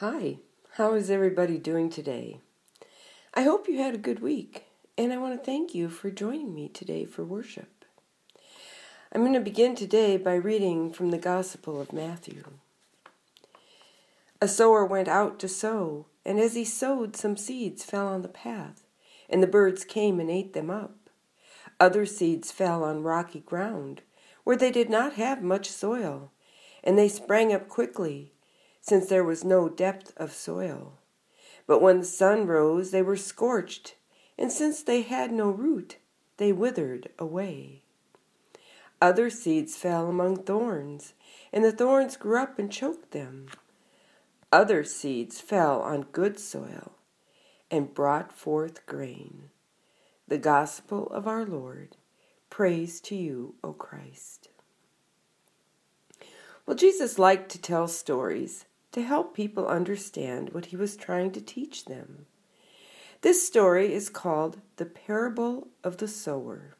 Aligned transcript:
Hi, 0.00 0.40
how 0.72 0.92
is 0.92 1.08
everybody 1.08 1.56
doing 1.56 1.88
today? 1.88 2.40
I 3.32 3.44
hope 3.44 3.66
you 3.66 3.78
had 3.78 3.94
a 3.94 3.96
good 3.96 4.20
week, 4.20 4.64
and 4.98 5.10
I 5.10 5.16
want 5.16 5.32
to 5.32 5.42
thank 5.42 5.74
you 5.74 5.88
for 5.88 6.10
joining 6.10 6.54
me 6.54 6.68
today 6.68 7.06
for 7.06 7.24
worship. 7.24 7.86
I'm 9.10 9.22
going 9.22 9.32
to 9.32 9.40
begin 9.40 9.74
today 9.74 10.18
by 10.18 10.34
reading 10.34 10.92
from 10.92 11.12
the 11.12 11.16
Gospel 11.16 11.80
of 11.80 11.94
Matthew. 11.94 12.44
A 14.42 14.48
sower 14.48 14.84
went 14.84 15.08
out 15.08 15.38
to 15.38 15.48
sow, 15.48 16.04
and 16.26 16.38
as 16.38 16.56
he 16.56 16.64
sowed, 16.66 17.16
some 17.16 17.38
seeds 17.38 17.82
fell 17.82 18.06
on 18.06 18.20
the 18.20 18.28
path, 18.28 18.82
and 19.30 19.42
the 19.42 19.46
birds 19.46 19.82
came 19.82 20.20
and 20.20 20.30
ate 20.30 20.52
them 20.52 20.68
up. 20.68 21.08
Other 21.80 22.04
seeds 22.04 22.52
fell 22.52 22.84
on 22.84 23.02
rocky 23.02 23.40
ground, 23.40 24.02
where 24.44 24.58
they 24.58 24.70
did 24.70 24.90
not 24.90 25.14
have 25.14 25.42
much 25.42 25.70
soil, 25.70 26.32
and 26.84 26.98
they 26.98 27.08
sprang 27.08 27.50
up 27.50 27.70
quickly 27.70 28.34
since 28.88 29.08
there 29.08 29.24
was 29.24 29.42
no 29.42 29.68
depth 29.68 30.12
of 30.16 30.32
soil. 30.32 30.92
But 31.66 31.82
when 31.82 31.98
the 32.00 32.06
sun 32.06 32.46
rose, 32.46 32.92
they 32.92 33.02
were 33.02 33.16
scorched, 33.16 33.96
and 34.38 34.52
since 34.52 34.82
they 34.82 35.02
had 35.02 35.32
no 35.32 35.50
root, 35.50 35.96
they 36.36 36.52
withered 36.52 37.08
away. 37.18 37.82
Other 39.02 39.28
seeds 39.28 39.76
fell 39.76 40.08
among 40.08 40.44
thorns, 40.44 41.14
and 41.52 41.64
the 41.64 41.72
thorns 41.72 42.16
grew 42.16 42.40
up 42.40 42.60
and 42.60 42.70
choked 42.70 43.10
them. 43.10 43.48
Other 44.52 44.84
seeds 44.84 45.40
fell 45.40 45.80
on 45.80 46.02
good 46.12 46.38
soil 46.38 46.92
and 47.70 47.92
brought 47.92 48.32
forth 48.32 48.86
grain. 48.86 49.50
The 50.28 50.38
gospel 50.38 51.08
of 51.08 51.26
our 51.26 51.44
Lord. 51.44 51.96
Praise 52.50 53.00
to 53.02 53.16
you, 53.16 53.56
O 53.64 53.72
Christ. 53.72 54.48
Well, 56.64 56.76
Jesus 56.76 57.18
liked 57.18 57.50
to 57.50 57.60
tell 57.60 57.88
stories, 57.88 58.64
to 58.96 59.02
help 59.02 59.34
people 59.34 59.68
understand 59.68 60.54
what 60.54 60.64
he 60.66 60.76
was 60.76 60.96
trying 60.96 61.30
to 61.30 61.38
teach 61.38 61.84
them. 61.84 62.24
This 63.20 63.46
story 63.46 63.92
is 63.92 64.08
called 64.08 64.62
the 64.76 64.86
Parable 64.86 65.68
of 65.84 65.98
the 65.98 66.08
Sower. 66.08 66.78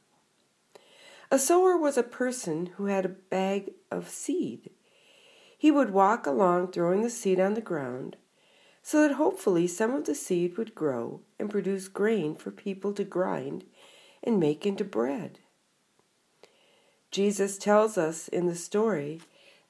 A 1.30 1.38
sower 1.38 1.76
was 1.76 1.98
a 1.98 2.02
person 2.02 2.70
who 2.76 2.86
had 2.86 3.04
a 3.04 3.10
bag 3.10 3.72
of 3.90 4.08
seed. 4.08 4.70
He 5.58 5.70
would 5.70 5.90
walk 5.90 6.26
along 6.26 6.72
throwing 6.72 7.02
the 7.02 7.10
seed 7.10 7.38
on 7.38 7.52
the 7.52 7.60
ground 7.60 8.16
so 8.82 9.02
that 9.02 9.16
hopefully 9.16 9.66
some 9.66 9.92
of 9.92 10.06
the 10.06 10.14
seed 10.14 10.56
would 10.56 10.74
grow 10.74 11.20
and 11.38 11.50
produce 11.50 11.86
grain 11.86 12.34
for 12.34 12.50
people 12.50 12.94
to 12.94 13.04
grind 13.04 13.64
and 14.22 14.40
make 14.40 14.64
into 14.64 14.84
bread. 14.84 15.40
Jesus 17.10 17.58
tells 17.58 17.98
us 17.98 18.26
in 18.28 18.46
the 18.46 18.56
story 18.56 19.20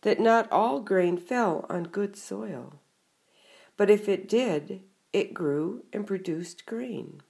that 0.07 0.21
not 0.21 0.49
all 0.53 0.79
grain 0.79 1.17
fell 1.17 1.67
on 1.69 1.83
good 1.83 2.17
soil. 2.17 2.75
But 3.77 3.91
if 3.91 4.09
it 4.09 4.29
did, 4.29 4.83
it 5.13 5.35
grew 5.35 5.83
and 5.93 6.07
produced 6.07 6.65
grain. 6.65 7.23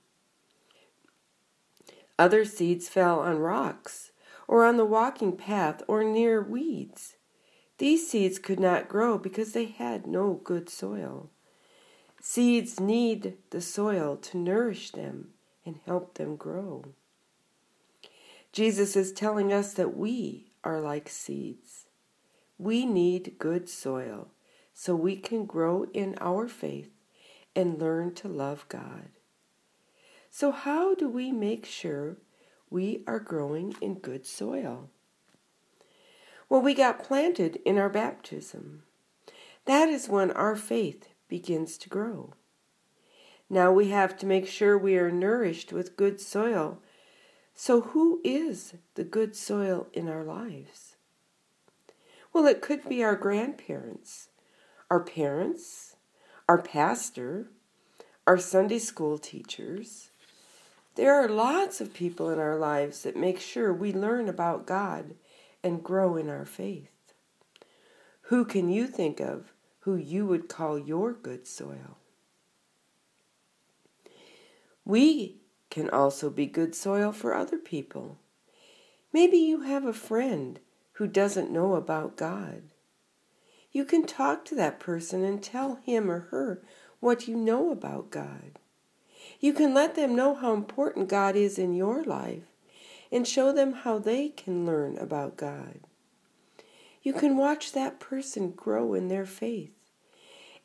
Other 2.19 2.45
seeds 2.45 2.87
fell 2.91 3.21
on 3.21 3.39
rocks, 3.39 4.13
or 4.47 4.63
on 4.67 4.77
the 4.77 4.85
walking 4.85 5.39
path, 5.39 5.83
or 5.89 6.05
near 6.05 6.43
weeds. 6.43 7.17
These 7.79 8.11
seeds 8.11 8.39
could 8.39 8.61
not 8.61 8.91
grow 8.91 9.17
because 9.17 9.55
they 9.55 9.65
had 9.65 10.07
no 10.07 10.35
good 10.45 10.69
soil. 10.69 11.31
Seeds 12.21 12.79
need 12.79 13.39
the 13.53 13.63
soil 13.63 14.19
to 14.19 14.37
nourish 14.37 14.91
them 14.91 15.29
and 15.65 15.81
help 15.87 16.19
them 16.19 16.37
grow. 16.37 16.85
Jesus 18.53 18.97
is 18.97 19.13
telling 19.13 19.51
us 19.51 19.73
that 19.73 19.97
we 19.97 20.53
are 20.63 20.83
like 20.83 21.09
seeds. 21.09 21.86
We 22.59 22.87
need 22.87 23.37
good 23.39 23.69
soil 23.69 24.29
so 24.73 24.95
we 24.95 25.17
can 25.17 25.47
grow 25.47 25.87
in 25.93 26.17
our 26.21 26.49
faith 26.49 26.91
and 27.55 27.79
learn 27.79 28.15
to 28.15 28.29
love 28.29 28.67
God. 28.69 29.09
So, 30.31 30.51
how 30.53 30.95
do 30.95 31.09
we 31.09 31.33
make 31.33 31.65
sure 31.65 32.19
we 32.69 33.03
are 33.07 33.19
growing 33.19 33.75
in 33.81 33.95
good 33.95 34.27
soil? 34.27 34.91
Well, 36.49 36.61
we 36.61 36.75
got 36.75 37.03
planted 37.03 37.57
in 37.65 37.79
our 37.79 37.89
baptism. 37.89 38.83
That 39.65 39.89
is 39.89 40.09
when 40.09 40.31
our 40.31 40.55
faith 40.55 41.09
begins 41.29 41.77
to 41.79 41.89
grow. 41.89 42.35
Now 43.49 43.73
we 43.73 43.89
have 43.89 44.17
to 44.19 44.27
make 44.27 44.47
sure 44.47 44.77
we 44.77 44.97
are 44.97 45.11
nourished 45.11 45.73
with 45.73 45.97
good 45.97 46.21
soil. 46.21 46.83
So, 47.55 47.81
who 47.81 48.21
is 48.23 48.75
the 48.95 49.05
good 49.05 49.35
soil 49.35 49.89
in 49.93 50.09
our 50.09 50.25
lives? 50.25 50.96
Well, 52.37 52.47
it 52.49 52.61
could 52.61 52.87
be 52.87 53.03
our 53.03 53.17
grandparents, 53.17 54.29
our 54.91 55.01
parents, 55.01 55.97
our 56.47 56.61
pastor, 56.61 57.49
our 58.27 58.37
Sunday 58.37 58.79
school 58.79 59.17
teachers. 59.17 60.11
There 60.97 61.15
are 61.15 61.31
lots 61.31 61.81
of 61.81 61.95
people 61.95 62.29
in 62.29 62.39
our 62.39 62.59
lives 62.59 63.05
that 63.05 63.17
make 63.17 63.41
sure 63.41 63.73
we 63.73 63.91
learn 63.91 64.29
about 64.29 64.67
God 64.67 65.15
and 65.65 65.83
grow 65.83 66.19
in 66.19 66.29
our 66.29 66.45
faith. 66.45 67.15
Who 68.25 68.45
can 68.45 68.69
you 68.69 68.87
think 68.87 69.19
of 69.19 69.55
who 69.81 69.97
you 69.97 70.27
would 70.27 70.47
call 70.47 70.79
your 70.79 71.15
good 71.15 71.47
soil? 71.47 71.97
We 74.85 75.39
can 75.71 75.89
also 75.89 76.29
be 76.29 76.45
good 76.45 76.75
soil 76.75 77.13
for 77.13 77.35
other 77.35 77.57
people. 77.57 78.19
Maybe 79.11 79.39
you 79.39 79.63
have 79.63 79.87
a 79.87 79.95
friend 79.95 80.61
who 80.97 81.07
doesn't 81.07 81.51
know 81.51 81.75
about 81.75 82.17
God. 82.17 82.63
You 83.71 83.85
can 83.85 84.07
talk 84.07 84.45
to 84.47 84.55
that 84.55 84.81
person 84.81 85.25
and 85.25 85.43
tell 85.43 85.81
him 85.85 86.11
or 86.11 86.21
her 86.31 86.63
what 87.01 87.29
you 87.29 87.37
know 87.37 87.71
about 87.71 88.11
God. 88.11 88.59
You 89.39 89.53
can 89.53 89.75
let 89.75 89.95
them 89.95 90.17
know 90.17 90.35
how 90.35 90.55
important 90.55 91.09
God 91.09 91.37
is 91.37 91.59
in 91.59 91.75
your 91.75 92.03
life 92.03 92.45
and 93.13 93.29
show 93.29 93.53
them 93.53 93.73
how 93.73 93.99
they 93.99 94.31
can 94.31 94.65
learn 94.65 94.97
about 94.97 95.37
God. 95.37 95.81
You 97.03 97.13
can 97.13 97.37
watch 97.37 97.73
that 97.73 98.01
person 98.01 98.51
grow 98.51 98.95
in 98.95 99.09
their 99.09 99.27
faith, 99.27 99.75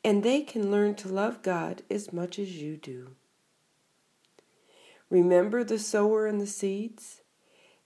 and 0.04 0.24
they 0.24 0.42
can 0.42 0.72
learn 0.72 0.96
to 0.96 1.10
love 1.10 1.44
God 1.44 1.84
as 1.90 2.14
much 2.14 2.40
as 2.40 2.56
you 2.56 2.78
do. 2.78 3.16
Remember 5.10 5.64
the 5.64 5.78
sower 5.78 6.26
and 6.26 6.40
the 6.40 6.48
seeds? 6.48 7.22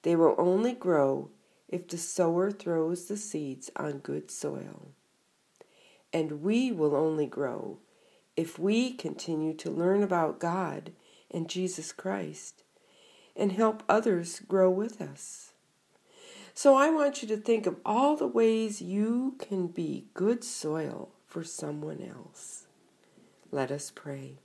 They 0.04 0.16
will 0.16 0.36
only 0.38 0.74
grow 0.74 1.32
if 1.68 1.88
the 1.88 1.98
sower 1.98 2.52
throws 2.52 3.06
the 3.06 3.18
seeds 3.18 3.72
on 3.76 4.00
good 4.00 4.30
soil. 4.30 4.92
And 6.14 6.42
we 6.42 6.72
will 6.72 6.96
only 6.96 7.26
grow 7.26 7.80
if 8.36 8.60
we 8.60 8.94
continue 8.94 9.54
to 9.56 9.72
learn 9.72 10.04
about 10.04 10.40
God 10.40 10.92
and 11.32 11.50
Jesus 11.50 11.92
Christ 11.92 12.64
and 13.36 13.52
help 13.52 13.84
others 13.90 14.42
grow 14.48 14.70
with 14.70 15.02
us. 15.02 15.52
So 16.54 16.76
I 16.76 16.90
want 16.90 17.22
you 17.22 17.28
to 17.30 17.38
think 17.38 17.66
of 17.66 17.76
all 17.86 18.16
the 18.16 18.28
ways 18.28 18.82
you 18.82 19.36
can 19.40 19.68
be 19.68 20.06
good 20.14 20.44
soil 20.44 21.10
for 21.28 21.44
someone 21.44 22.02
else. 22.02 22.68
Let 23.52 23.72
us 23.72 23.92
pray. 23.94 24.38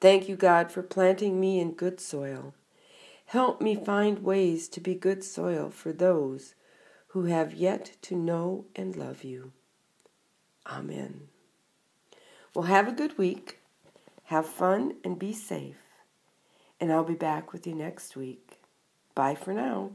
Thank 0.00 0.28
you, 0.28 0.36
God, 0.36 0.72
for 0.72 0.82
planting 0.82 1.38
me 1.38 1.60
in 1.60 1.72
good 1.72 2.00
soil. 2.00 2.54
Help 3.32 3.62
me 3.62 3.74
find 3.74 4.22
ways 4.22 4.68
to 4.68 4.78
be 4.78 4.94
good 4.94 5.24
soil 5.24 5.70
for 5.70 5.90
those 5.90 6.54
who 7.08 7.24
have 7.24 7.54
yet 7.54 7.96
to 8.02 8.14
know 8.14 8.66
and 8.76 8.94
love 8.94 9.24
you. 9.24 9.52
Amen. 10.66 11.28
Well, 12.54 12.66
have 12.66 12.86
a 12.86 12.92
good 12.92 13.16
week. 13.16 13.60
Have 14.24 14.44
fun 14.46 14.96
and 15.02 15.18
be 15.18 15.32
safe. 15.32 15.80
And 16.78 16.92
I'll 16.92 17.04
be 17.04 17.14
back 17.14 17.54
with 17.54 17.66
you 17.66 17.74
next 17.74 18.16
week. 18.16 18.60
Bye 19.14 19.34
for 19.34 19.54
now. 19.54 19.92